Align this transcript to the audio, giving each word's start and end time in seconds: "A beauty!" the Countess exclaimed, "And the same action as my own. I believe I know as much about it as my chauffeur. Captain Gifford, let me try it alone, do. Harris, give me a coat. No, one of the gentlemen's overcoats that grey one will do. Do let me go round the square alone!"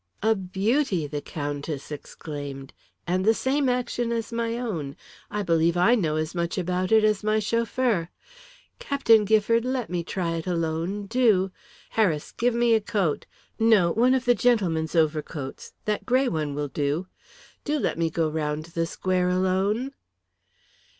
"A 0.23 0.33
beauty!" 0.33 1.05
the 1.05 1.21
Countess 1.21 1.91
exclaimed, 1.91 2.73
"And 3.05 3.23
the 3.23 3.35
same 3.35 3.69
action 3.69 4.11
as 4.11 4.33
my 4.33 4.57
own. 4.57 4.95
I 5.29 5.43
believe 5.43 5.77
I 5.77 5.93
know 5.93 6.15
as 6.15 6.33
much 6.33 6.57
about 6.57 6.91
it 6.91 7.03
as 7.03 7.23
my 7.23 7.37
chauffeur. 7.37 8.09
Captain 8.79 9.25
Gifford, 9.25 9.63
let 9.63 9.91
me 9.91 10.03
try 10.03 10.37
it 10.37 10.47
alone, 10.47 11.05
do. 11.05 11.51
Harris, 11.91 12.31
give 12.31 12.55
me 12.55 12.73
a 12.73 12.81
coat. 12.81 13.27
No, 13.59 13.91
one 13.91 14.15
of 14.15 14.25
the 14.25 14.33
gentlemen's 14.33 14.95
overcoats 14.95 15.73
that 15.85 16.03
grey 16.07 16.27
one 16.27 16.55
will 16.55 16.69
do. 16.69 17.05
Do 17.63 17.77
let 17.77 17.99
me 17.99 18.09
go 18.09 18.27
round 18.27 18.65
the 18.65 18.87
square 18.87 19.29
alone!" 19.29 19.93